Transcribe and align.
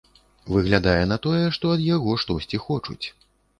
Выглядае 0.55 1.03
на 1.11 1.17
тое, 1.27 1.43
што 1.59 1.65
ад 1.75 1.85
яго 1.89 2.17
штосьці 2.25 2.63
хочуць. 2.67 3.01